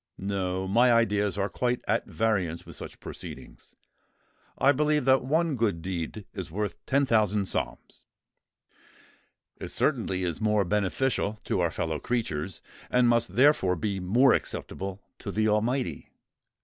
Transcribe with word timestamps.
No—my 0.17 0.91
ideas 0.91 1.37
are 1.37 1.47
quite 1.47 1.83
at 1.87 2.07
variance 2.07 2.65
with 2.65 2.75
such 2.75 2.99
proceedings. 2.99 3.75
I 4.57 4.71
believe 4.71 5.05
that 5.05 5.23
one 5.23 5.55
good 5.55 5.83
deed 5.83 6.25
is 6.33 6.49
worth 6.49 6.83
ten 6.87 7.05
thousand 7.05 7.45
psalms. 7.45 8.05
It 9.57 9.69
certainly 9.69 10.23
is 10.23 10.41
more 10.41 10.65
beneficial 10.65 11.37
to 11.43 11.59
our 11.59 11.69
fellow 11.69 11.99
creatures, 11.99 12.61
and 12.89 13.07
must 13.07 13.35
therefore 13.35 13.75
be 13.75 13.99
more 13.99 14.33
acceptable 14.33 15.03
to 15.19 15.29
the 15.31 15.47
Almighty. 15.47 16.09